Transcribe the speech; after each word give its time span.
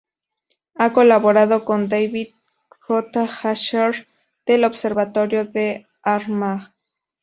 Ha 0.77 0.93
colaborado 0.93 1.63
con 1.63 1.87
David 1.87 2.29
J. 2.87 3.25
Asher 3.43 4.07
del 4.47 4.63
Observatorio 4.63 5.45
de 5.45 5.85
Armagh. 6.01 6.73